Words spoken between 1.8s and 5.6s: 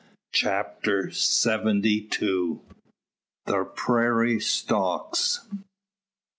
TWO. THE PRAIRIE STOCKS.